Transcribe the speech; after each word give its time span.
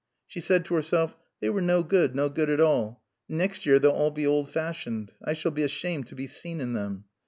She 0.25 0.41
said 0.41 0.65
to 0.65 0.73
herself, 0.73 1.15
"They 1.41 1.51
were 1.51 1.61
no 1.61 1.83
good, 1.83 2.15
no 2.15 2.27
good 2.27 2.49
at 2.49 2.59
all. 2.59 3.03
And 3.29 3.37
next 3.37 3.67
year 3.67 3.77
they'll 3.77 3.91
all 3.91 4.09
be 4.09 4.25
old 4.25 4.49
fashioned. 4.49 5.11
I 5.23 5.33
shall 5.33 5.51
be 5.51 5.61
ashamed 5.61 6.07
to 6.07 6.15
be 6.15 6.25
seen 6.25 6.59
in 6.59 6.73
them." 6.73 7.03